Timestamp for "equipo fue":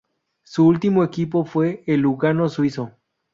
1.03-1.83